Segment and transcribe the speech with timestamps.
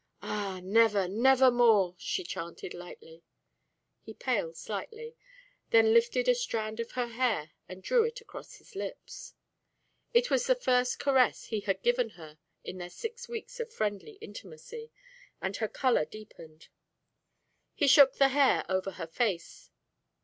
[0.23, 3.21] "Ah, never, never more!" she chanted, lightly.
[4.01, 5.15] He paled slightly,
[5.69, 9.35] then lifted a strand of her hair and drew it across his lips.
[10.11, 14.13] It was the first caress he had given her in their six weeks of friendly
[14.13, 14.91] intimacy,
[15.39, 16.69] and her colour deepened.
[17.75, 19.69] He shook the hair over her face.